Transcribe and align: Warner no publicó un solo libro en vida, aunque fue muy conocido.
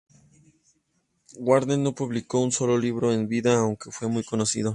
Warner 1.37 1.77
no 1.77 1.93
publicó 1.93 2.39
un 2.39 2.51
solo 2.51 2.75
libro 2.75 3.13
en 3.13 3.27
vida, 3.27 3.59
aunque 3.59 3.91
fue 3.91 4.07
muy 4.07 4.23
conocido. 4.23 4.69